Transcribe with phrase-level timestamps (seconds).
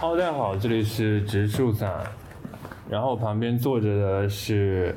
[0.00, 1.92] Hello，大家好，这里是植树散，
[2.88, 4.96] 然后旁边坐着的是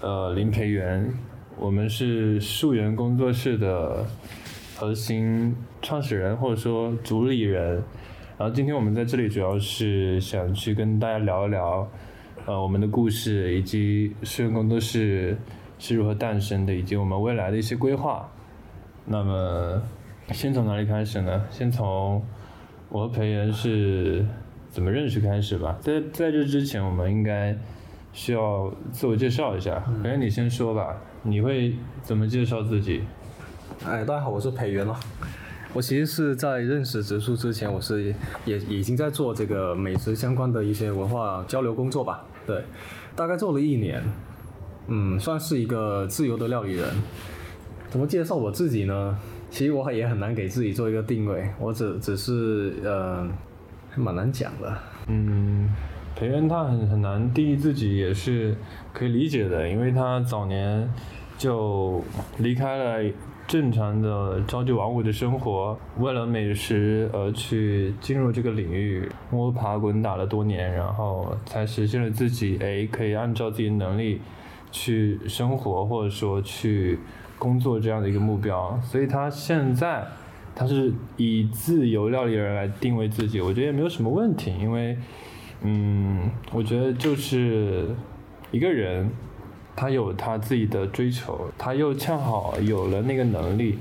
[0.00, 1.12] 呃林培元，
[1.58, 4.06] 我们是树源工作室的
[4.76, 7.82] 核心创始人或者说主理人。
[8.38, 11.90] 然后今天我们在这里主要是想去跟大家聊一聊
[12.46, 15.36] 呃我们的故事，以及树源工作室
[15.80, 18.30] 是如何诞生的，以及我们未来的一些规划。
[19.04, 19.82] 那么
[20.30, 21.44] 先从哪里开始呢？
[21.50, 22.24] 先从
[22.90, 24.26] 我和裴元是
[24.68, 25.78] 怎么认识开始吧。
[25.80, 27.56] 在在这之前，我们应该
[28.12, 29.78] 需要自我介绍一下。
[30.02, 33.02] 培元，你先说吧，你会怎么介绍自己？
[33.86, 34.96] 哎，大家好，我是裴元哦。
[35.72, 38.12] 我其实是在认识植树之前，我是
[38.44, 42.24] 也已经在做这个美食相关的一些文化交流工作吧。
[42.44, 42.64] 对，
[43.14, 44.02] 大概做了一年，
[44.88, 46.88] 嗯，算是一个自由的料理人。
[47.88, 49.16] 怎么介绍我自己呢？
[49.50, 53.28] 其实我也很难给自己做一个定位，我只只是呃，
[53.96, 54.72] 蛮难讲的。
[55.08, 55.68] 嗯，
[56.14, 58.54] 培元他很很难定义自己，也是
[58.92, 60.88] 可以理解的，因为他早年
[61.36, 62.02] 就
[62.38, 63.12] 离开了
[63.48, 74.20] 正常的朝九晚五的生活，为了美食而去进入这个领域，摸爬滚打了多年，然后才实现了自己哎可以按照自己的能力
[74.70, 77.00] 去生活，或者说去
[77.40, 78.78] 工作这样的一个目标。
[78.84, 80.06] 所以他现在
[80.54, 84.96] 他是以自由料理人来定位自己，我觉得也没有什么问题，因为
[85.62, 87.88] 嗯，我觉得就是
[88.52, 89.10] 一个人。
[89.76, 93.78] 他有他自己的追求，他又恰好有了那个能力，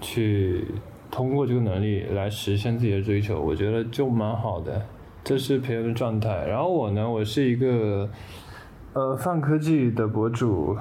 [0.00, 0.64] 去
[1.12, 4.84] 通过这个能力来实现自己的追求，我觉得就蛮好的。
[5.22, 6.44] 这是培养的状态。
[6.48, 8.08] 然后我呢，我是一个
[8.94, 10.76] 呃泛科技的博主，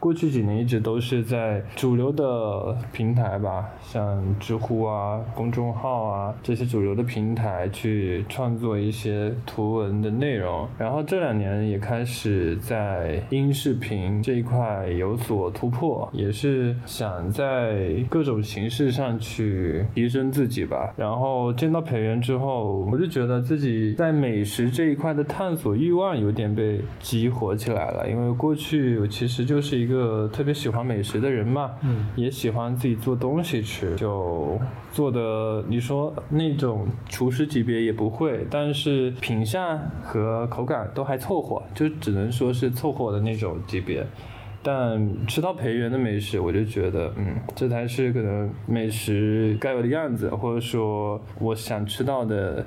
[0.00, 10.68] 过去几年一直都是在主流的平台吧，像知乎啊、公众号啊这些主流的平台去创作一些图文的内容。
[10.78, 20.94] 然后这两年也开始在音视频这一块有所突破，也是想在各种形式上去提升自己吧。
[20.96, 28.08] 然后见到培元之后，我就觉得自己在美食这一块的探索欲望有点被激活起来了。
[28.08, 34.56] 因为过去我其实就是一个特别喜欢美食的人嘛，嗯，也喜欢自己做东西吃，就
[34.92, 44.06] 做的你说那种厨师级别也不会，但是品相和口感都还凑合，就只能说是凑合的那种级别。
[44.60, 52.66] 但吃到培元的美食，我就觉得，嗯，这才是可能美食该有的样子，或者说我想吃到的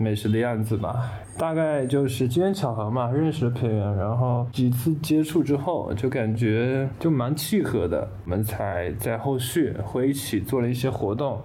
[0.00, 1.12] 美食的样子吧。
[1.38, 11.40] 大概就是机缘巧合嘛，认识了培元，然后几次接触之后，就感觉就蛮契合的，我们才在后续会一起做了一些活动。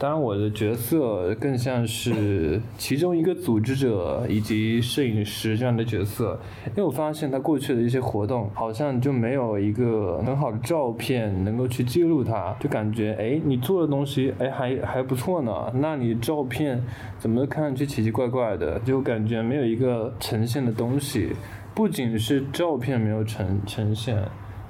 [0.00, 16.82] 当然，我的角色更像是其中一个组织者以及摄影师这样的角色，因为我发现他过去的一些活动好像就没有一个很好的照片能够去记录它，就感觉哎，你做的东西哎还还不错呢，那你照片
[17.18, 21.28] 怎么看上去奇奇怪怪的，就感觉没有一个呈现的东西，
[21.74, 24.16] 不仅是照片没有呈呈现。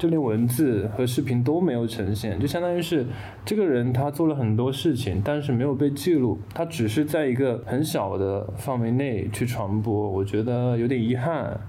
[0.00, 3.05] 就连文字和视频都没有呈现，就相当于是
[3.44, 11.61] 这个人他做了很多事情，但是没有被记录，他只是在一个很小的范围内去传播，我觉得有点遗憾，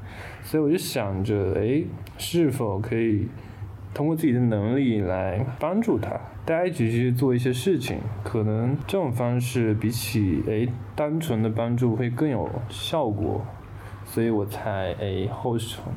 [0.44, 1.84] 所以我就想着，哎，
[2.18, 3.28] 是否可以
[3.94, 6.12] 通过自己的能力来帮助他，
[6.46, 13.45] 大家一起去做一些事情，可能这种方式比起哎单纯的帮助会更有效果。
[14.13, 15.56] 所以我才诶后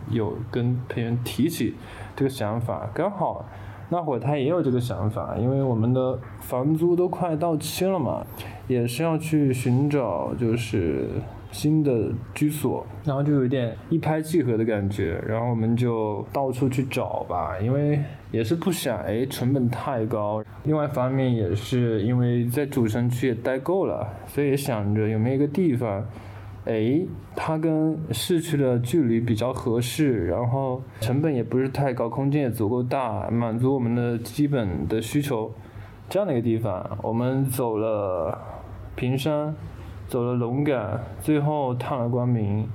[0.08, 1.74] 有跟培元提起
[2.14, 3.44] 这个想法，刚好
[3.88, 8.24] 那会儿他也有这个想法，因为我们的房租都快到期了嘛，
[8.68, 11.08] 也是要去寻找就是
[11.50, 17.98] 新的居所，然后就有点一拍即合的感觉，然后我们就到处去找吧，因为
[18.30, 26.06] 也是不想诶成本太高，另外一方面也是因为在主城区也待够了，所以想着有没有一个地方。
[26.64, 27.02] 哎，
[27.36, 35.52] 它跟市区的距离比较合适，然后成本也不是太高，空间也足够大，满足我们的基本的需求。
[36.08, 38.38] 这样的一个地方，我们走了
[38.96, 39.54] 平山，
[40.08, 42.66] 走了龙岗，最后探了光明，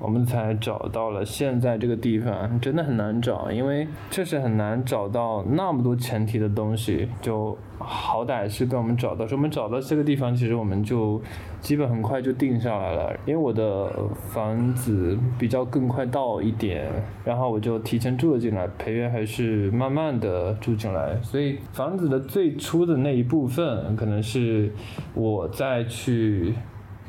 [0.00, 9.26] 我们才找到了现在这个地方，真的很难找，因为确实很难找到那么多前提的东西，就好歹是被我们找到。
[9.26, 11.20] 说我们找到这个地方，其实我们就
[11.60, 16.90] 基本很快就定下来了，因为我的房子比较更快到一点，
[17.22, 24.72] 然后我就提前住了进来，培元还是慢慢的住进来，所以房子的最初的那一部分，可能是
[25.12, 26.54] 我再去。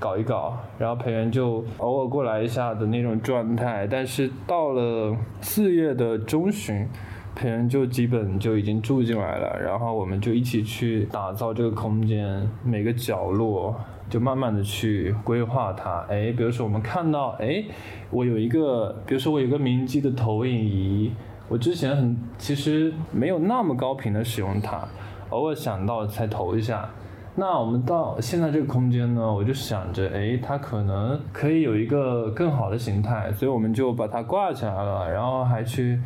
[0.01, 6.87] 搞一搞，然后培元就偶尔过来一下的那种状态，但是到了四月的中旬，
[7.35, 13.75] 培元就基本就已经住进来了，然后我们就一起去打造这个空间，每个角落
[14.09, 16.03] 就慢慢的去规划它。
[16.09, 17.63] 哎，比如说我们看到，哎，
[18.09, 21.11] 我有一个，比如说我有个明基的投影仪，
[21.47, 24.81] 我之前很其实没有那么高频的使用它，
[25.29, 26.89] 偶尔想到才投一下。
[27.33, 35.97] 那我们到现在这个空间呢，我就想着，哎，它可能可以有一个更好的形态，所以我们就把它挂起来了，然后还去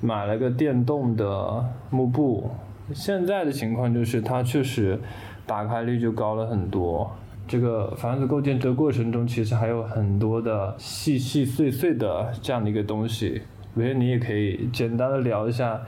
[0.00, 2.50] 买了个电动的幕布。
[2.92, 4.98] 现在的情况就是，它确实
[5.46, 7.10] 打开率就高了很多。
[7.46, 13.42] 这个房子构建这个过程中，其实还有很多的细细碎碎的这样的一个东西，
[13.74, 15.80] 我觉得你也可以简单的聊一下。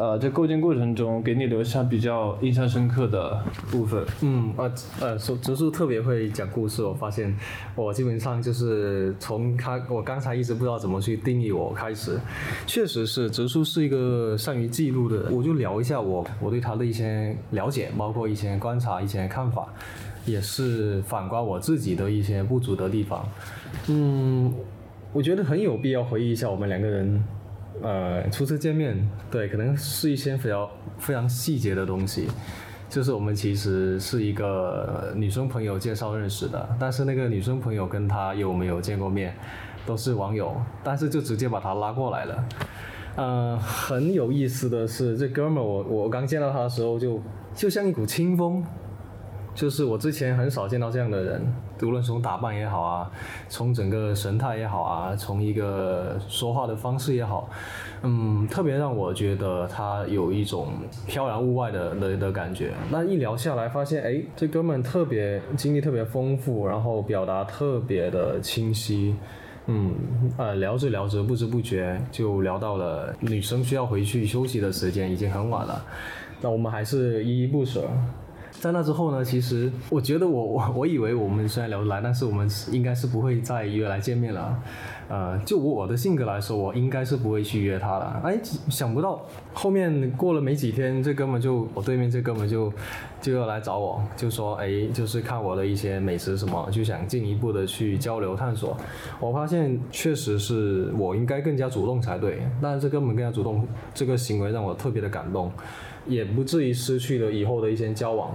[0.00, 3.38] 呃，在构建过程中给你留下比较印象深刻的
[3.70, 4.02] 部分。
[4.22, 7.36] 嗯，呃，呃，说植树特别会讲故事，我发现
[7.74, 12.18] 我基本上就是从他，我刚才一直不知道怎么去定义我开始，
[12.66, 19.68] 确实是植树是一个善于记录的，我就聊一下我我对他的一些了解，包括一些观察、一些看法，
[20.24, 23.28] 也是反观我自己的一些不足的地方。
[23.88, 24.50] 嗯，
[25.12, 27.22] 我觉得很有必要回忆一下我们两个人。
[27.82, 30.68] 呃，初次见面，对，可能是一些非常
[30.98, 32.28] 非常细节的东西，
[32.88, 39.34] 就是我们其实是一个女生朋友介绍认识的，但是那个女生朋友跟他有没有见过面，
[39.86, 40.54] 都是网友，
[40.84, 42.44] 但是就直接把他拉过来了。
[43.16, 47.20] 呃，很有意思的是，这哥们，我我刚见到他的时候，就
[47.54, 48.64] 就像一股清风。
[49.52, 51.42] 就是我之前很少见到这样的人，
[51.82, 53.10] 无论从打扮也好啊，
[53.48, 57.48] 从整个神态也好啊，从一个说话的方式也好，
[58.02, 60.68] 嗯，特别让我觉得他有一种
[61.06, 62.72] 飘然物外的的的感觉。
[62.90, 69.14] 那一聊下来，发现哎，这哥们特别经历特别丰富，然后表达特别的清晰，
[69.66, 69.94] 嗯，
[70.36, 75.84] 呃，聊着聊着，不知不觉就聊到了女生需要回去休息的时间，已经很晚了，
[76.40, 77.88] 那我们还是依依不舍。
[78.60, 84.62] 在那之后呢，其实我觉得我我我以为我们虽然聊得来，但是我们应该是不会再约来见面了。
[85.10, 88.20] 呃，就我的性格来说，我应该是不会去约他了。
[88.24, 88.40] 哎，
[88.70, 89.20] 想不到
[89.52, 92.72] 后面过了没几天，这哥们就我对面这哥们就
[93.20, 98.76] 就要来找我，就说哎，就是看我的一些美食什么，就想进一步的去交流探索。
[99.18, 105.50] 我发现确实是我应该更加主动才对，但是这哥们更加主动，这个行为让我特别的感动。
[106.06, 108.32] 也不至于失去了以后的一些交往，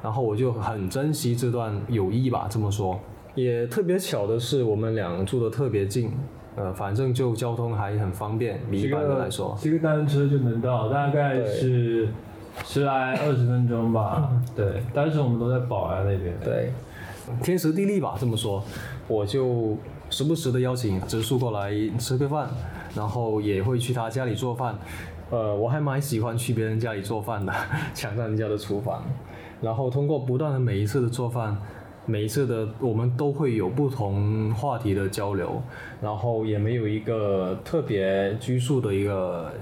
[0.00, 2.98] 然后我就很珍惜这段友谊吧，这么说。
[3.34, 6.10] 也特别巧的是，我们俩住的特别近，
[6.56, 12.08] 呃，反正就交通还很方便，比一般的来说，骑个单车就能到，大概是
[12.64, 14.30] 十来二十分钟吧。
[14.56, 16.34] 对，当时我们都在宝安那边。
[16.42, 16.72] 对，
[17.42, 18.62] 天时地利吧，这么说，
[19.06, 19.76] 我就
[20.10, 22.48] 时不时的邀请植树过来吃个饭，
[22.94, 24.76] 然后也会去他家里做饭。
[25.30, 27.52] 呃，我还蛮喜欢去别人家里做饭的，
[27.94, 29.04] 抢占人家的厨房，
[29.60, 31.56] 然后通过不断的每一次的做饭，
[32.06, 35.62] 每一次的我们都会有不同话题的交流，
[36.00, 39.52] 然后也没有一个特别拘束的一个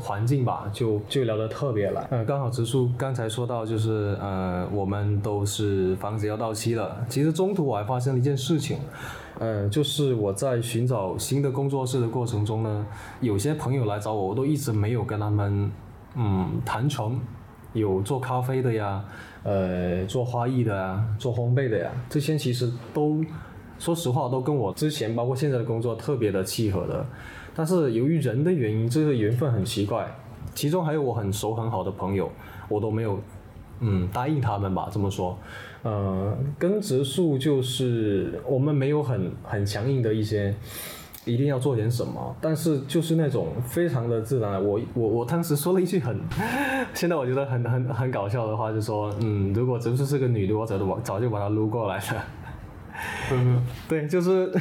[0.00, 2.06] 环境吧，就就聊得特别来。
[2.10, 8.78] 呃，刚好植树刚才说到就是呃，我们都是房子要到期了，其实中途我还发生了一件事情。
[9.38, 12.86] 呃，就是我在寻找新的工作室的过程中呢，
[13.20, 15.72] 有些朋友来找我，我都一直没有跟他们
[16.14, 17.18] 嗯谈成，
[17.72, 19.04] 有做咖啡的呀，
[19.42, 23.24] 呃，做花艺的呀，做烘焙的呀，这些其实都
[23.78, 27.04] 说实话都跟我之前包括现在的工作特别的契合的，
[27.54, 30.06] 但是由于人的原因，这个缘分很奇怪，
[30.54, 32.30] 其中还有我很熟很好的朋友，
[32.68, 33.18] 我都没有
[33.80, 35.36] 嗯答应他们吧，这么说。
[35.82, 40.54] 呃，根植树就是我们没有很很强硬的一些，
[41.24, 44.52] 一定要做点什么，但是就是那种非常的自然。
[44.62, 46.18] 我我我当时说了一句很，
[46.94, 52.24] 现在我觉得很很很搞笑的话，就说嗯，如果植树是个女的，我早就早就把她撸过来了。
[53.32, 54.52] 嗯， 对，就是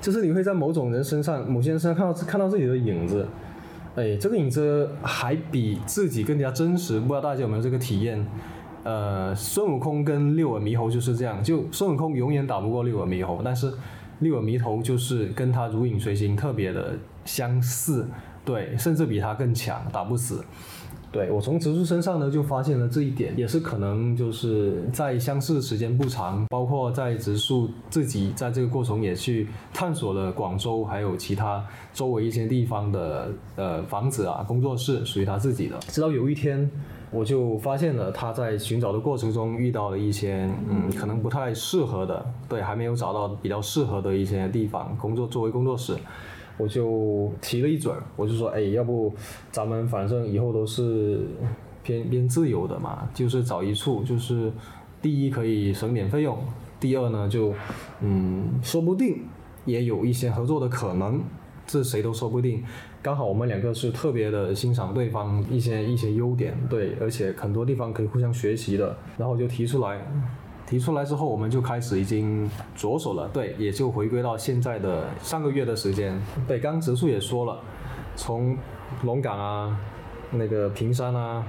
[0.00, 3.28] 就是你会在某种人身上，某些人身上看到看到自己的影子，
[3.94, 6.98] 哎，这个影子还比自己更加真实。
[6.98, 8.26] 不知道大家有没有这个体验？
[8.84, 13.72] 呃，孙悟空跟六耳猕猴就是这样，就孙悟空永远打不过六耳猕猴，但是
[14.22, 18.08] 六耳猕头就是跟他如影随形，特别的相似，
[18.44, 20.42] 对，甚至比他更强，打不死。
[21.10, 31.62] 对我从植树身上呢就发现了这一点，也是可能就是在相似时间不长，包括在植树自己在这个过程也去探索了广州还有其他
[31.92, 36.70] 周围一些地方的呃房子啊工作室属于他自己的，直到有一天。
[37.12, 45.94] 我就发现了他在寻找的过程中遇到了一些嗯可能不太适合的，对，还没有找到比较适合的一些地方工作作为工作室，
[46.56, 49.12] 我就提了一嘴，我就说，哎，要不
[49.50, 51.20] 咱们反正以后都是
[51.82, 54.50] 偏偏自由的嘛，就是找一处，就是
[55.02, 56.38] 第一可以省点费用，
[56.80, 57.52] 第二呢就
[58.00, 59.22] 嗯说不定
[59.66, 61.20] 也有一些合作的可能，
[61.66, 62.64] 这谁都说不定。
[63.02, 70.00] 刚好我们两个是特别的欣赏对方一些一些优点，对，而且很多地方可以互相学习的，然后就提出来，
[70.64, 76.16] 提出来之后我们就开始已经着手了，对，也就回归到现在的上个月的时间，
[76.46, 77.58] 对，刚植树也说了，
[78.14, 78.56] 从
[79.02, 79.76] 龙岗啊，
[80.30, 81.44] 那个平山啊，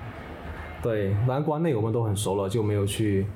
[0.82, 3.28] 对，南关内我们都很熟了，就没有去。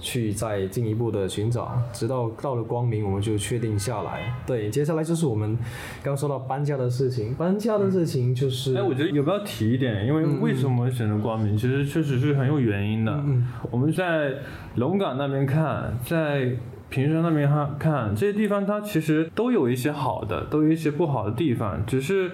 [0.00, 4.34] 去再进一步的寻找，直到到了光明，我们就确定下来。
[4.46, 5.56] 对，接下来就是我们
[6.02, 7.34] 刚说到搬家的事情。
[7.34, 13.22] 搬家的事情就是，哎，我觉得有必要提一点，因为为什么选择光明，其实确实是很有原因的。
[13.70, 14.32] 我们在
[14.76, 16.50] 龙岗那边看，在
[16.88, 22.30] 平山那边哈看，这些地方它其实都有一些好的，都有一些不好的地方，只是。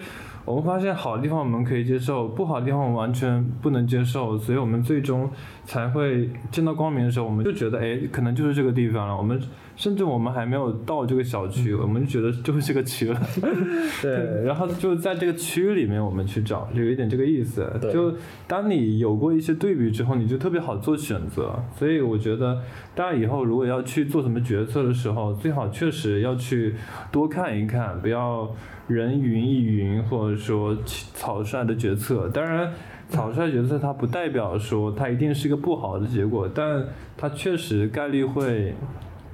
[0.47, 5.29] 我们发现好的地方我们可以接受，不好的地方我们完全不能接受，所以我们最终
[5.67, 9.17] 才会见到光明的时候，我们就觉得，哎，可能就是这个地方了。
[9.17, 9.39] 我们
[9.75, 13.21] 甚至我们还没有到这个小区，我们就觉得就是这个区了。
[14.01, 17.71] 对，然后就在这个区里面我们去找，就有一点这个意思。
[17.93, 18.15] 就
[18.47, 21.63] 当你有过一些对比之后，你就特别好做选择。
[21.77, 22.63] 所以我觉得
[22.95, 26.75] 大家以后如果要去做什么决策的时候，最好确实要去
[27.11, 28.49] 多看一看，不要。
[28.89, 32.73] 人云亦云，或者说草率的决策，当然，
[33.09, 36.85] 草率决策它不代表说它一定是一个不好的结果，但
[37.17, 38.75] 它确实概率会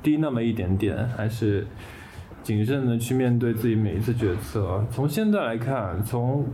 [0.02, 1.66] 低那么一点点，还是
[2.42, 4.84] 谨慎的去面对自己每一次决策。
[4.90, 6.44] 从现在来看，从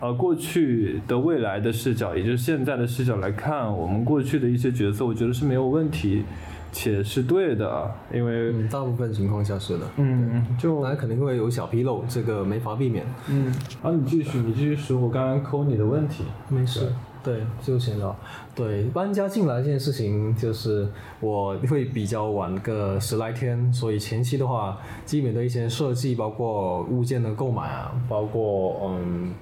[0.00, 6.24] 呃过去的未来的视角，也就是现在的视角来看，我们过去的一些决策，我觉得是没有问题。
[6.72, 9.86] 且是对的，因为大部分情况下是的。
[9.96, 13.06] 嗯，就当然肯定会有小纰漏，这个没法避免。
[13.28, 16.24] 嗯，好，你继续，你继续说，我刚刚扣你的问题。
[16.48, 16.92] 没事。
[17.24, 18.16] 对，就行了。
[18.54, 20.88] 对，搬家进来这件事情，就是
[21.20, 29.32] 我会比较晚个十来天，所以前期的话，基本的一些设计，包括物件的购买啊，包括嗯。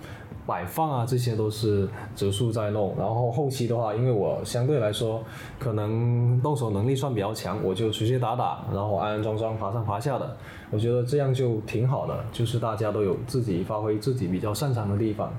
[0.47, 2.95] 摆放啊，这些都是植树在弄。
[2.97, 5.23] 然后后期的话，因为我相对来说
[5.59, 10.37] 可能动手能力算比较强，我就直接打打，然后安安装装、爬上爬下的。
[10.71, 15.33] 我觉得这样就挺好的，就是大家都有自己发挥自己比较擅长的地方。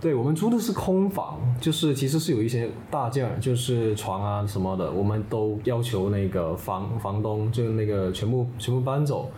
[0.00, 9.30] 对我们租的是空房，就是其实是有一些大件，就是床啊什么的，我们都要求那个房房东就那个全部全部搬走。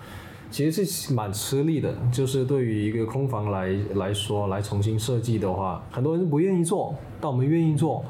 [0.50, 8.04] 其实是蛮吃力的，就是对于一个空房来来说，来重新设计的话，很多人不愿意做，但我们愿意做。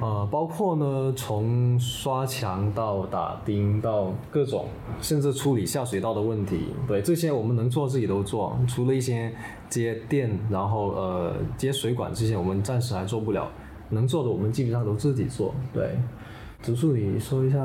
[0.00, 4.66] 呃，包括呢，从刷墙到打钉到各种，
[5.02, 8.58] 甚至处理下水道的问题，对这些我们能做自己都做。
[8.66, 9.30] 除了一些
[9.68, 13.50] 接电，然后呃接水管这些，我们暂时还做不了。
[13.90, 15.54] 能做的我们基本上都自己做。
[15.74, 15.98] 对，
[16.62, 17.58] 植树，你说一下。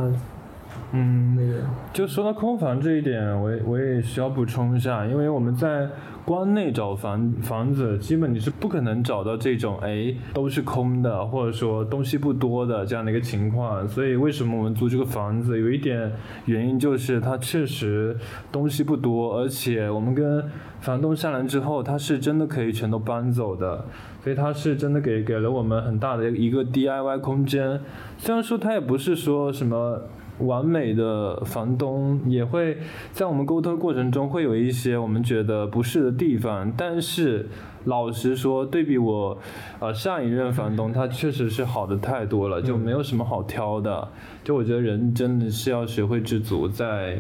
[0.94, 5.90] 嗯，那个就说到空房这一点，我我也需要补充一下，因为我们在
[6.24, 13.86] 关内找房房子，基本你是不可能找到这种哎都是空的，或者说东西不多的这样的一个情况。
[13.86, 16.10] 所以为什么我们租这个房子，有一点
[16.46, 18.16] 原因就是它确实
[18.50, 20.42] 东西不多，而且我们跟
[20.80, 23.84] 房东商量之后，他是真的可以全都搬走的，
[24.24, 27.82] 所以他是真的给给了我们很大的一个 DIY 空间。
[28.18, 30.04] 虽然说他也不是说什么。
[30.40, 32.78] 完美的房东也会
[33.12, 37.48] 在我们沟通过程中会有一些我们觉得不适的地方，但是
[37.86, 39.38] 老实说，对比我，
[39.80, 44.08] 呃上一任房东，他确实是好的太多了，就没有什么好挑的。
[44.44, 47.20] 就我觉得人真的是要学会知足，在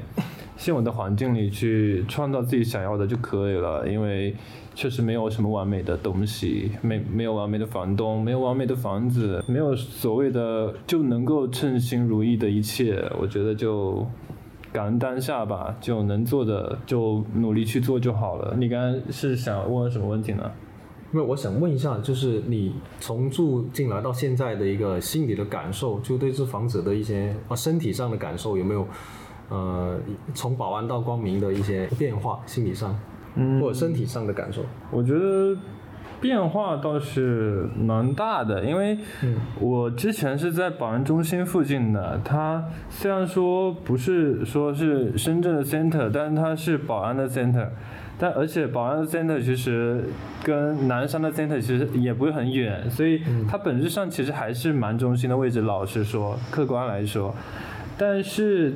[0.56, 4.36] 现有的环境里去创造自己想要的就可以了，因为。
[4.78, 13.04] 确实没有什么完美的东西，没没有完美的房东，没有完美的房子，没有所谓的就能够称心如意的一切。
[13.20, 14.06] 我觉得就
[14.72, 18.54] 感恩当下吧，就能做的就努力去做就好了。
[18.56, 20.44] 你刚刚是想问什么问题呢？
[21.12, 28.88] 因为我想问一下，就是你从住进来到现在的一个心理的感受，就对这房子的一些啊身体上的感受有没有
[29.50, 29.98] 呃，
[30.36, 32.96] 从保安到光明的一些变化，心理上，
[33.38, 34.66] 嗯，或者身体上的感受。
[34.92, 35.56] 我觉得
[36.20, 38.98] 变化倒是蛮大的，因为
[39.60, 47.70] 我之前是在宝安中心附近的，它虽然说不是说是深圳的 center，但是它是保安的 center。
[48.20, 50.04] 但而且宝安的 center 其实
[50.42, 55.62] 跟南山的 center 其实也不是很远，所以它本质上其实还是蛮中心的位置。
[55.62, 57.32] 老实说，客观来说，
[57.98, 58.74] 但是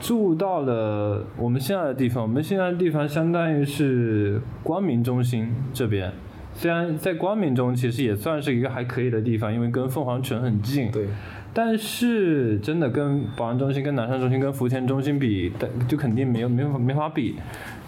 [0.00, 6.12] 住到了我们现在的地方，我们现在的地方相当于是光明中心这边。
[6.52, 10.90] 虽然在光明中其实也算是一个还可以的地方，因为跟凤凰城很近。
[10.90, 11.06] 对。
[11.52, 15.50] 但是真的跟宝安中心、跟南山中心、跟福田中心比，
[15.88, 17.36] 就肯定没有没法没法比。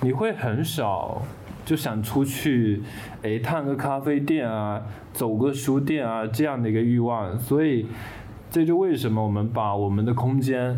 [0.01, 1.21] 你会很少
[1.67, 2.81] 就想出去，
[3.23, 4.83] 哎，探个咖啡店啊，
[5.13, 7.39] 走个书店啊这样的一个欲望。
[7.39, 7.87] 所以
[8.59, 10.77] 这就为什么我们把我们的空间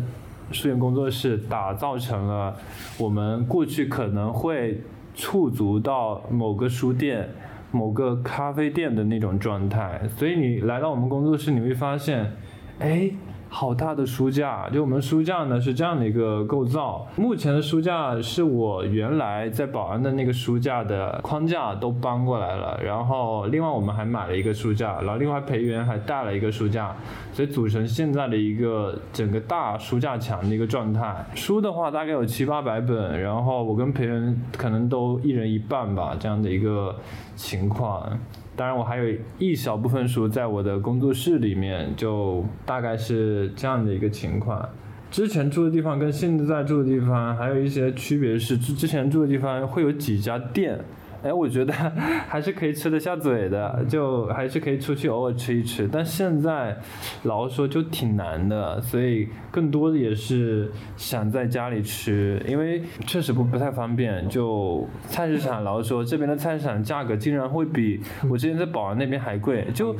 [0.51, 2.55] 书院工作室打造成了
[2.99, 4.79] 我们过去可能会
[5.15, 7.27] 触足到某个书店、
[7.71, 9.99] 某个咖啡店的那种状态。
[10.15, 12.31] 所以你来到我们工作室，你会发现。
[12.77, 13.09] 哎，
[13.53, 14.69] 好大的书架！
[14.69, 17.05] 就我们书架呢是这样的一个构造。
[17.17, 26.95] 目前的书架是我原来在保安的那个书架的框架都搬过来了，然后另外我们还买了一个书架，然后另外培元还带了一个书架，
[27.33, 31.13] 所以组成现在的一个整个大书架墙的一个状态。
[31.35, 36.95] 书的话大概有七八百本，然后我跟培元可能都一人一半吧，这样的一个
[37.35, 38.17] 情况。
[38.61, 44.69] 当然，我还有一小部分书在我的工作室里面，就大概是这样的一个情况。
[45.09, 50.79] 之前住的地方跟现在住的地方还有一些区别是，之之前住的地方会有几家店。
[51.23, 51.73] 哎，我觉得
[52.27, 55.87] 还是可以吃得下嘴的，就还是可以出去偶尔吃一吃。
[55.91, 56.75] 但现在
[57.23, 64.27] 老实说就挺难的，所以更多的也是想在家里吃，因为确实不不太方便。
[64.29, 69.93] 就菜市场老实说，这边的菜市场价格竟然会比我之前在宝安那边还贵，就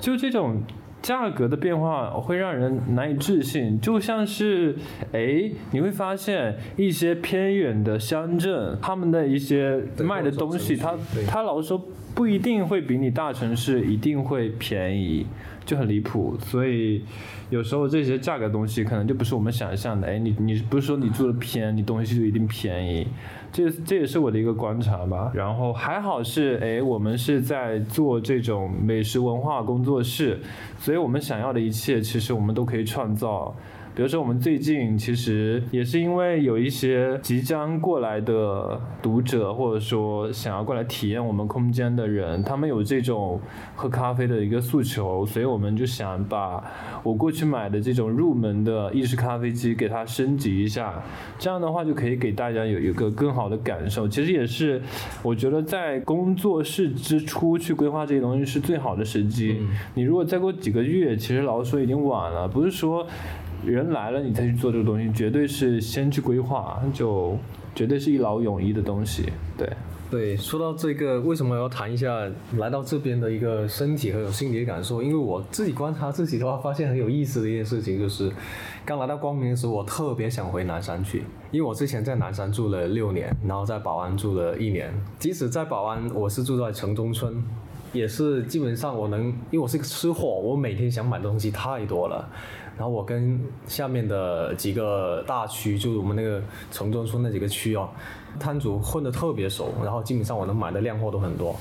[0.00, 0.62] 就这种。
[1.00, 4.74] 价格的变化会让人难以置信，就像是，
[5.12, 10.94] 哎，你会发现一些偏远的乡镇，他们的一些卖的东西，他
[11.26, 11.82] 他老说
[12.14, 15.24] 不一定会比你大城市一定会便宜，
[15.64, 16.36] 就很离谱。
[16.40, 17.04] 所以
[17.48, 23.06] 有时候这些价格东西可能就不是我们想象的，哎，你你不是说你住的偏，你东西就一定便宜。
[23.52, 30.38] 这这也是我的一个观察吧，然后还好是哎，我们是在做这种美食文化工作室，
[30.78, 33.54] 所以我们想要的一切，其实我们都可以创造。
[33.98, 43.40] 比如说，我们最近其实也是因为有一些即将过来的读者，或者说想要过来体验我们空间的人，他们有这种
[43.74, 46.62] 喝咖啡的一个诉求，所以我们就想把
[47.02, 51.02] 我过去买的这种入门的意式咖啡机给它升级一下，
[51.36, 54.06] 这样的话就可以给大家有一个更好的感受。
[54.06, 54.80] 其实也是，
[55.24, 59.60] 我觉得在工作室之初去规划这些东西是最好的时机。
[59.94, 63.04] 你如果再过几个月，其实老实说已经晚了，不是说。
[63.64, 67.36] 人来了，你再去做这个东西，绝对是先去规划，就
[67.74, 69.32] 绝对是一劳永逸的东西。
[69.56, 69.70] 对，
[70.10, 75.02] 对，说到这个，为什么要谈一下来到这边的一个身体和有心理感受？
[75.02, 78.30] 因为我自己观察自己的话，发现很有意思的一件事情就是，
[78.84, 87.42] 刚来到光明的时候，我特别想回南山去，因为我之前在南山住了六年，然后在宝安住了一年，即使在宝安，我是住在城中村，
[87.92, 92.28] 也是基本上我能，因为我是个吃货，我每天想买的东西太多了。
[92.78, 97.88] 然后我跟下面的几个大区，就是我们那个城中村那几个区哦，
[98.38, 101.56] 摊主混得特别熟，然后基本上我能买的量货都很多。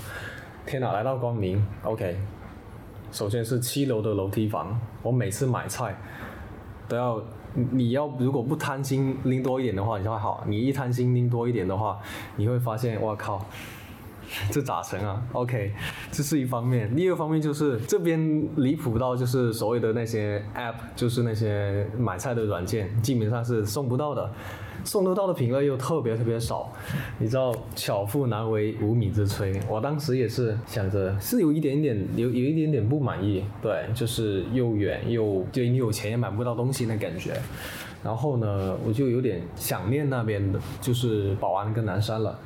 [0.67, 2.17] 天哪，来到光明，OK，
[3.11, 5.97] 首先是七楼的楼梯房，我每次买菜
[6.87, 7.19] 都要，
[7.71, 11.99] 你要如果不贪心拎多一点的话，你就还好；你一贪心拎多一点的话，
[12.35, 13.43] 你会发现，我靠。
[14.51, 15.71] 这咋成啊？OK，
[16.11, 16.89] 这是一方面。
[16.95, 24.29] 另一个方面就是这边离谱到就是所谓的那些 App，就是那些买菜的软件，基本上是送不到的，
[24.83, 26.71] 送得到的品类又特别特别少。
[27.19, 37.33] 你知道巧妇难为无米之炊，我当时也是想着是有一点点有有一点点不满意，对，就是又远又就你有钱也买不到东西那感觉。
[38.03, 42.39] 然后呢，我就有点想念那边的，就是宝安跟南山了。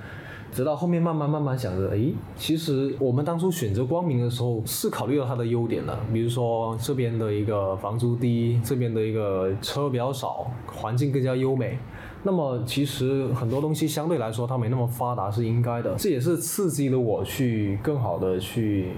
[0.52, 11.80] 直到后面慢慢慢慢想着，哎，其实我们当初选择光明的时候是考虑到它的优点的，比如说这边的一个房租低，这边的一个车比较少，环境更加优美。
[12.24, 18.92] 那么其实很多东西相对来说它没那么发达是应该的，这也是刺激了我去更好的去，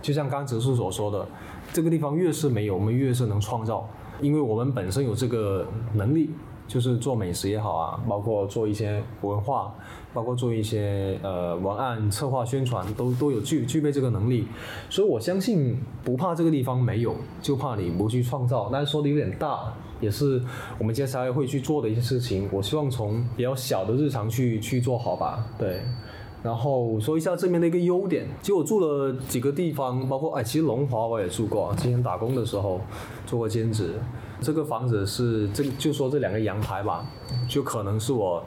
[0.00, 1.26] 就像刚哲叔所说的，
[1.72, 3.88] 这个地方越是没有，我们越是能创造，
[4.20, 6.30] 因为我们本身有这个能力。
[6.72, 9.74] 就是做美食也好啊，包括做一些文化，
[10.14, 14.46] 包括做一些呃文案、策划、宣传，都都有具具备这个能力。
[14.88, 18.70] 所以我相信不怕这个地方没有，就怕你不去创造。
[18.72, 20.42] 但是说的有点大，也是
[20.78, 22.48] 我们接下来会去做的一些事情。
[22.50, 25.82] 我希望从比较小的日常去去做好吧，对。
[26.42, 32.80] 然后说一下这边的一个优点，其实我住了几个地方，包括哎，其实龙华我也住过，之前打工的时候
[33.26, 33.92] 做过兼职。
[34.42, 37.06] 这个房子是这就说这两个阳台吧，
[37.48, 38.44] 就可能是我，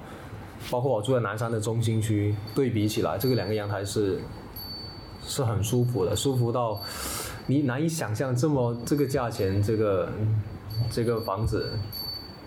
[0.69, 4.19] 包括我住在南山的中心区对比起来，这个两个阳台是
[5.25, 6.79] 是很舒服的，舒服到
[7.47, 10.09] 你难以想象这么这个价钱，这个
[10.91, 11.71] 这个房子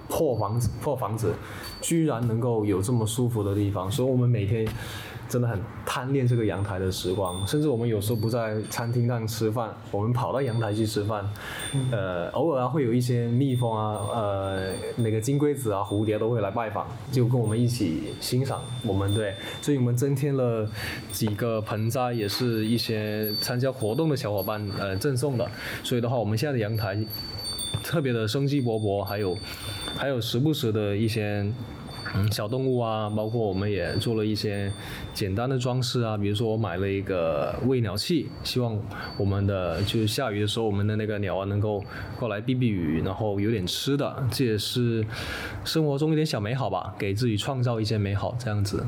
[0.09, 1.33] 破房子破房子，
[1.81, 4.69] 居然能够有这么舒服的地方，所以我们每天。
[5.29, 11.23] 真的很贪恋这个阳台的时光，甚至我们有时候不在餐厅上吃饭，我们跑到阳台去吃饭。
[11.91, 20.67] 呃，偶尔啊会有一些蜜蜂啊，呃，那个金龟子啊、蝴蝶都会来拜访，就跟我们一起欣赏我们对，所以我们增添了
[21.13, 25.47] 几个盆栽，也是一些参加活动的小伙伴呃赠送的。
[25.85, 26.99] 所以的话，我们现在的阳台
[27.85, 29.37] 特别的生机勃勃，还有
[29.95, 31.47] 还有时不时的一些。
[32.31, 34.73] 小动物啊，包括我们也做了一些
[35.15, 38.79] 简单的装饰啊，比如说我买了一个喂鸟器，希望
[39.17, 41.83] 我们的就是下雨的时候，我们的那个鸟啊能够
[42.19, 45.05] 过来避避雨，然后有点吃的，这也是
[45.65, 48.85] 生活中一点小美好吧，给自己创造一些美好，这样子。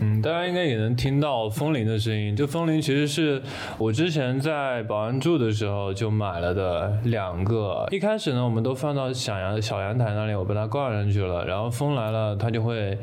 [0.00, 2.34] 嗯，大家应该也能听到风铃的声音。
[2.34, 3.40] 就风铃其实是
[3.76, 7.86] 我之前在保安住的时候就买了的两个。
[7.90, 11.44] 一开始呢，我们都放到小阳小阳台那里，我把它挂上去了。
[11.44, 12.96] 然后风来了，它就会，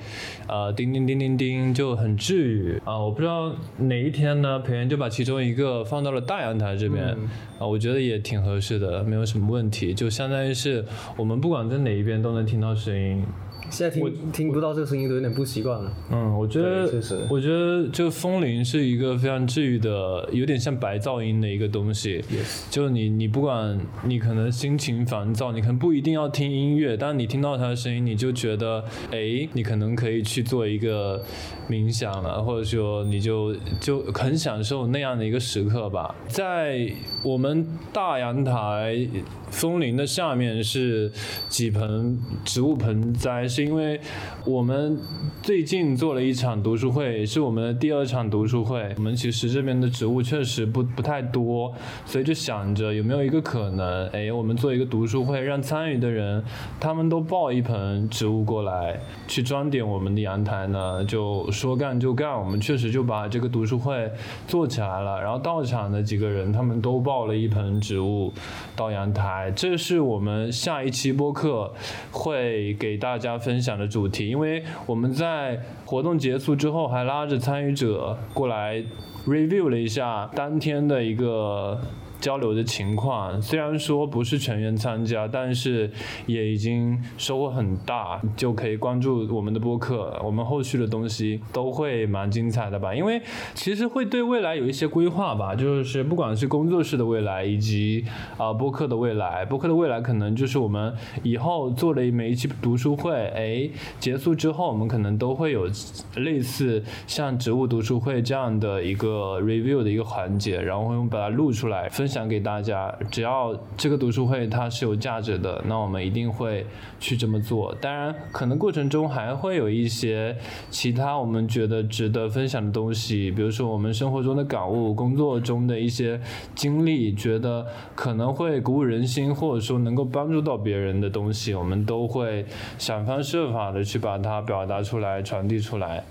[0.47, 2.97] 呃，叮叮叮叮叮，就很治愈啊。
[2.97, 7.15] 我不知道哪一天呢，培元就把其中一个放到了大阳台这边
[7.59, 9.93] 啊，我觉得也挺合适的，没有什么问题。
[9.93, 10.83] 就相当于是
[11.15, 13.23] 我们不管在哪一边都能听到声音。
[13.69, 15.91] 现在听听不到这个声音都有点不习惯了。
[16.11, 22.23] 嗯，我觉得确实，我觉得就风铃是一个非常治愈的，有点像白噪音的一个东西。
[22.69, 31.21] 就你你不管你可能心情烦躁，你可能不一定要听音乐，但你听到它的声音，你就觉得哎，你可能可以去做一个
[31.69, 36.15] 冥想了，或者说你就就很享受那样的一个时刻吧。
[36.27, 36.89] 在
[37.23, 39.07] 我们大阳台
[39.49, 41.11] 风铃的下面是
[41.47, 43.47] 几盆植物盆栽。
[43.47, 43.99] 是因为
[44.45, 44.97] 我们
[45.41, 48.93] 最近做了一场读书会，是我们的第二场读书会。
[48.97, 51.73] 我们其实这边的植物确实不不太多，
[52.05, 56.43] 所以就想着有没有一个可能，哎，我们做一个读书会，让参与的人
[56.79, 61.05] 他们都抱一盆植物过来，去装点我们的阳台呢？
[61.05, 64.11] 就说干就干，我们确实就把这个读书会
[64.47, 65.21] 做起来了。
[65.21, 68.33] 然后到场的几个人，他们都抱了一盆植物
[68.75, 69.36] 到阳台。
[69.51, 71.73] 这是我们下一期播客
[72.11, 73.27] 会给大家。
[73.37, 78.83] 分享的主题，因为我们在活动结束之后，还拉着参与者过来
[79.27, 81.79] review 了一下当天的一个。
[82.19, 85.89] 交流的情况，虽然说不是全员参加，但是
[86.25, 92.93] 也已经收获很大，就可以关注我们的播客，我们后续的东西都会蛮精彩的吧。
[92.95, 93.21] 因为
[93.53, 98.03] 其实会对未来有一些规划吧，就是不管是工作室的未来，以及
[98.37, 105.67] 啊播客的未来，播客的未来可能就是我们以后做了一每一期读书会，哎，结束之后我们可能都会有
[106.15, 112.06] 类似像植物读书会这样的一个 review 的一个环节，然后我们把它录出来分。
[112.07, 116.65] 分享给大家，只要这个读书会它是有价值的，那我们一定会
[117.01, 117.75] 去这么做。
[117.81, 120.33] 当然，可能过程中还会有一些
[120.69, 126.17] 其他我们觉得值得分享的东西，比如说我们生活中的感悟、工作中的一些
[126.55, 132.45] 经历，觉得可能会鼓舞人心，或者说能够帮助到别人的东西，我们都会
[132.77, 136.05] 想方设法的去把它表达出来、传递出来。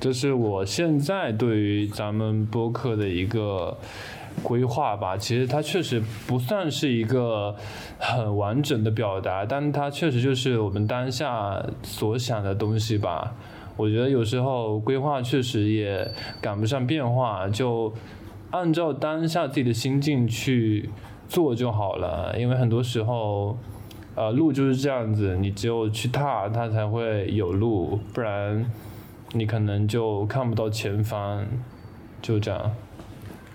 [0.00, 3.78] 这是我现在对于咱们播客的一个。
[4.42, 7.54] 规划吧，其实它确实不算是一个
[7.98, 13.34] 很完整的表达，但它确实就是我们当下所想的东西吧。
[13.76, 17.92] 我觉得有时候规划确实也赶不上变化，就
[18.50, 20.90] 按照当下自己的心境去
[21.26, 22.38] 做就好了。
[22.38, 23.56] 因为很多时候，
[24.14, 28.70] 呃，路就是这样子，你只有去踏，它才会有路，不然
[29.32, 31.46] 你可能就看不到前方，
[32.20, 32.72] 就这样。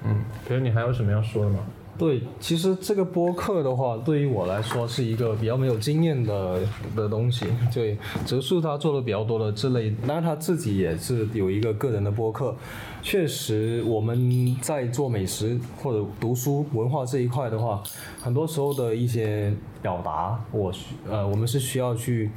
[0.06, 1.60] 嗯，觉得你还有什么要说的吗？
[1.98, 6.60] 对，其实这个播客的话，对于我来说是一个比较没有经验的
[6.96, 7.48] 的东西。
[7.74, 12.56] 对，哲树他做的比较多的这类，那他自己也是有一个个人的播客。
[13.02, 17.82] 确实，我们在做美食或者读书文化这一块的话，
[18.22, 22.30] 很多时候的一些表达，我需呃，我们是需要去。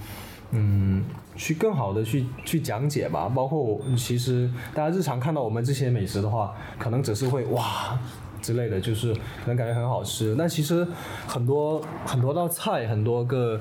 [0.53, 1.05] 嗯，
[1.41, 3.27] 去更好的去去讲解吧。
[3.35, 7.99] 包括我其实大家日常看到我们这些美食的话，可能只是会哇
[8.43, 10.35] 之类的，就是可能感觉很好吃。
[10.37, 10.87] 那其实
[11.27, 13.59] 很多很多道菜，很多个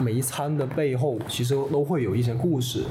[0.00, 2.84] 每一餐的背后，其实都会有一些故事。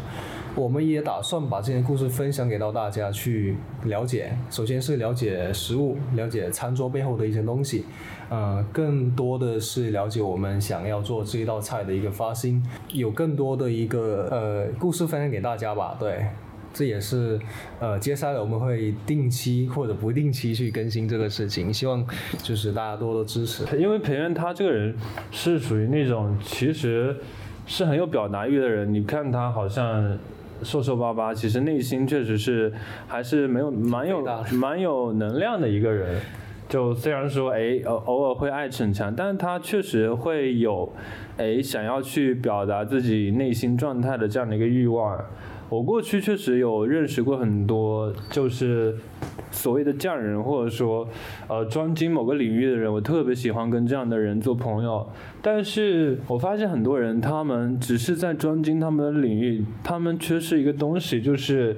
[0.57, 4.35] 我们也打算把这些故事分享给到大家去了解。
[4.49, 7.85] 首先是了解食物，了解餐桌背后的一些东西，
[8.27, 15.95] 呃，更多的是了解我们想要做这一道菜的一个发心，有更多的一个呃故事分享给大家吧。
[15.99, 16.25] 对，
[16.73, 17.39] 这也是
[17.79, 22.03] 呃接下来我们会定期或者不定期去更新这个事情，希望
[22.41, 23.63] 就是大家多多支持。
[23.77, 24.95] 因为培元他这个人
[25.29, 27.15] 是属于那种其实
[27.67, 30.17] 是很有表达欲的人，你看他好像。
[30.63, 32.71] 瘦瘦巴巴，其实内心确实是
[33.07, 36.21] 还是没有蛮有蛮有能量的一个人。
[36.69, 40.91] 就虽然说哎偶偶尔会爱逞强，但是他确实会有
[41.37, 45.17] 哎想要去表达自己内心状态的这样的一个欲望。
[45.69, 48.95] 我过去确实有认识过很多，就是
[49.51, 51.08] 所谓的匠人，或者说
[51.47, 55.08] 呃专精某个领域的人，我特别喜欢跟这样的人做朋友。
[55.41, 61.75] 但是我发现很多人，他们只是在专精他们的领域，他们缺失一个东西，就是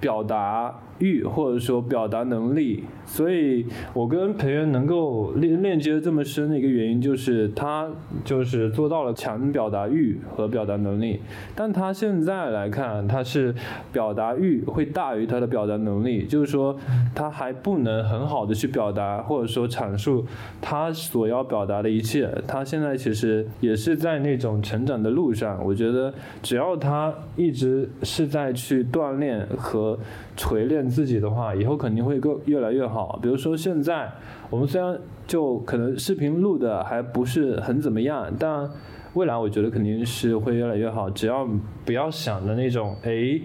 [0.00, 0.82] 表达。
[0.98, 7.88] 欲或者说表达能力，所以我跟裴元能够链链接这么深的一个原因，就是他
[8.24, 11.20] 就是做到了强表达欲和表达能力，
[11.54, 13.54] 但他现在来看，他是
[13.92, 16.76] 表达欲会大于他的表达能力，就是说
[17.14, 20.24] 他还不能很好的去表达或者说阐述
[20.60, 29.98] 他所要表达的一切，他现在其实也是在那种成长的路上，我觉得只要他一直是在去锻炼和。
[30.36, 33.18] 锤炼自己的话，以后肯定会更越来越好。
[33.22, 34.12] 比如说现在，
[34.50, 38.68] 我们虽然就可能视频录的还不是很怎么样，但
[39.14, 41.08] 未来我觉得肯定是会越来越好。
[41.08, 41.48] 只要
[41.84, 43.40] 不要想着那种哎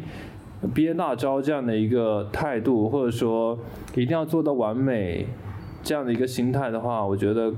[0.74, 3.58] 憋大招这样的一个态度，或者说
[3.96, 5.26] 一定要做到完美
[5.82, 7.52] 这样的一个心态的话，我觉得。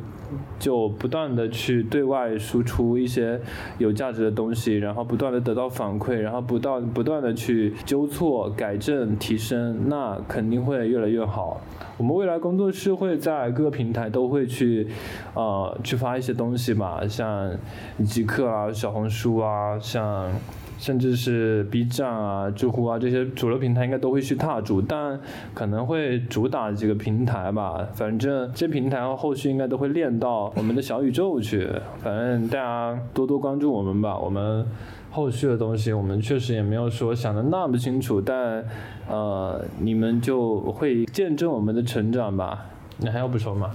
[0.59, 3.39] 就不断的去对外输出一些
[3.77, 11.61] 有价值的东西，然后不断的得到反馈，然后不断不断的去纠错、改正、提升，那肯定会越来越好。
[11.97, 14.87] 我们未来工作室会在各个平台都会去，
[15.33, 17.51] 呃，去发一些东西吧，像
[18.05, 20.31] 极客啊、小红书啊，像。
[20.83, 25.17] 甚至是 B 站啊、知乎啊这些主流平台应该都会去踏足，但
[25.53, 27.87] 可能会主打几个平台吧。
[27.93, 31.69] 反正这平台后续应该都会练到我们的小宇宙去。
[31.99, 34.19] 反正大家多多关注我们吧。
[34.19, 34.67] 我们
[35.09, 38.61] 后续的东西我们确实也没有说想的那么清楚，但
[39.07, 42.65] 呃，你们就会见证我们的成长吧。
[42.97, 43.71] 你还要补充吗？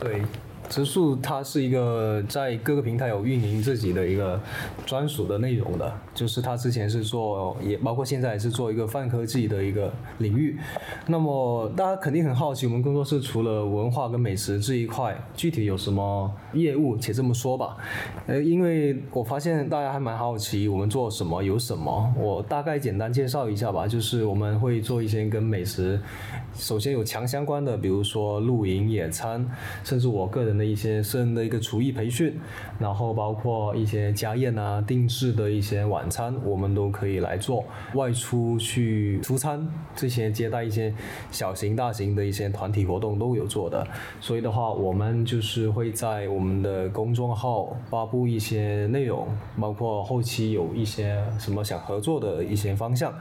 [0.00, 0.22] 对。
[0.68, 4.38] 植树它是一个在各个平台有运营自己的一个
[4.84, 10.58] 专属的内容的，就是它之前是做，也包括现在也是做一个泛科技的一个领域。
[11.06, 16.98] 那么大家肯定很好奇，我们工作室除了文化跟美食这一块，具体有什么业务？
[16.98, 17.78] 且这么说吧，
[18.26, 23.88] 呃，因为我发现大家还蛮好奇我们做什么，有什么，我大概简单介绍一下吧。
[23.88, 25.98] 就是我们会做一些跟美食，
[26.54, 29.42] 首先有强相关的，比如说露营、野餐，
[29.82, 30.57] 甚至我个人。
[30.58, 32.36] 的一些私人的一个厨艺培训，
[32.78, 37.64] 然后包括一些家宴啊、定制的一些晚餐，我们都可以来做。
[37.94, 40.92] 外出去出餐，这些接待一些
[41.30, 43.86] 小型、大型的一些团体活动都有做的。
[44.20, 49.28] 所以的话，我们就是会在我们的公众号发布一些内容，
[49.60, 53.14] 包括后期有一些什么想合作的一些方向。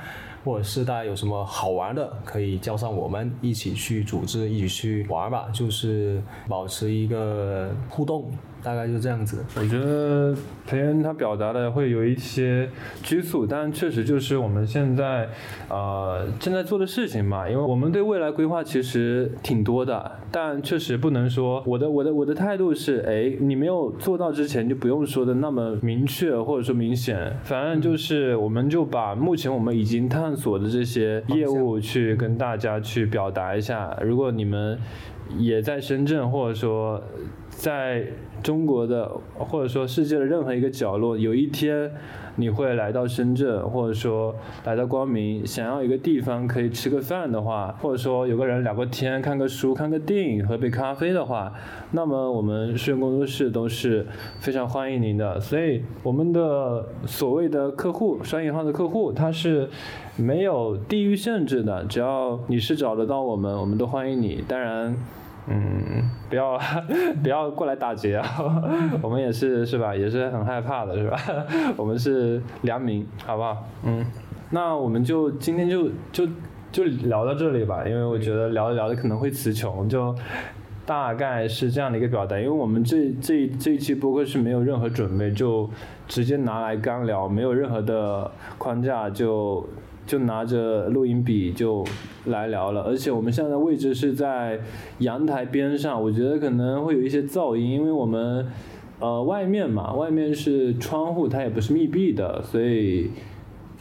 [0.48, 8.32] 或者是大家有什么好玩的，可以叫上我们一起去组织，一起去玩吧，就是保持一个互动。
[8.68, 9.46] 大概就这样子。
[9.56, 12.70] 我觉得裴恩他表达的会有一些
[13.02, 15.30] 拘束，但确实就是我们现在
[15.70, 17.50] 呃正在做的事情嘛。
[17.50, 27.40] 因为我们对未来规划其实挺多的，但确实不能说我的我的我的态度是，哎，你没有做到之前就不用说的那么明确或者说明显。
[27.44, 33.98] 反正就是我们就把目前我们已经探索的这些业务去跟大家去表达一下。
[34.04, 34.78] 如果你们
[35.38, 37.02] 也在深圳，或者说。
[37.58, 38.06] 在
[38.44, 41.92] 中国的或者说世界的任何一个角落，有一天
[42.36, 51.52] 你会来到深圳，或者说来到光明，想要一个地方可以吃个饭的话，或者说有个人聊个天、看个书、看个电影、喝杯咖啡的话，
[51.94, 54.06] 那么我们诗人工作室都是
[54.40, 55.40] 非常欢迎您的。
[55.40, 59.68] 所以我们的所谓的客户，双引号的客户，他是
[60.16, 64.44] 没有地域限制的，只要你是找得到我们，我们都欢迎你。
[64.48, 64.96] 当然。
[65.50, 66.60] 嗯，不要
[67.24, 68.26] 不要过来打劫啊！
[69.02, 69.96] 我们也是是吧？
[69.96, 71.18] 也是很害怕的是吧？
[71.78, 73.66] 我们是良民，好不好？
[73.84, 74.06] 嗯，
[74.52, 76.28] 那我们就今天就就
[76.72, 80.14] 就聊到这里吧，因为我觉得聊着聊着可能会词穷，就
[80.86, 82.38] 大概是这样的一个表达。
[82.38, 85.70] 因为我们这这这一期播客是没有任何准备，就
[86.10, 89.66] 直接拿来干聊，没有任何的框架就。
[90.08, 91.86] 就拿着录音笔就
[92.26, 94.58] 来聊了，而且我们现在位置是在
[95.00, 98.48] 阳台边上，我觉得可能会有一些噪音，因为我们
[99.00, 103.12] 呃外面嘛，外面是窗户，它也不是密闭的，所以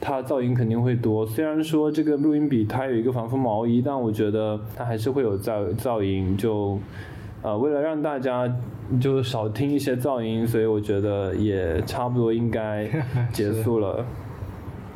[0.01, 1.25] 它噪音肯定会多。
[1.25, 6.37] 虽然说这个录音笔它有一个防风毛衣，但我觉得它还是会有噪噪音。
[6.37, 6.79] 就
[7.43, 8.53] 呃为了让大家
[9.01, 12.89] 就少听一些噪音，所以我觉得也差不多应该
[13.33, 14.05] 结束了。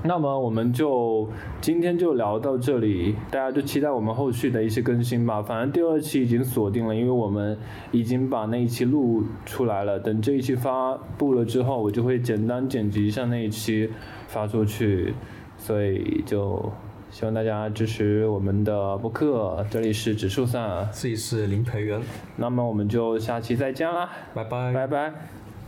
[0.02, 1.28] 那么我们就
[1.60, 5.42] 今天就聊到这里，大家就期待我们后续的一些更新吧。
[5.42, 7.58] 反正第二期已经锁定了，因为我们
[7.92, 10.00] 已经把那一期录出来了。
[10.00, 13.90] 等这一期发布了之后，我就会简单剪辑一下那一期
[14.26, 15.14] 发出去。
[15.58, 16.72] 所以就
[17.10, 19.62] 希望大家支持我们的播客。
[19.68, 22.00] 这里是指数上，这里是林培元。
[22.36, 25.12] 那么我们就下期再见啦，拜拜，拜拜。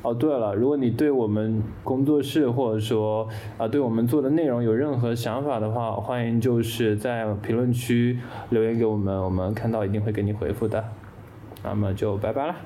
[0.02, 8.18] 哦，对了，如果你对我们工作室或者说啊对我们做的内容有任何想法的话，欢迎就是在评论区
[8.50, 10.84] 留言给我们，我们看到一定会给你回复的。
[11.62, 12.56] 那么就拜拜了。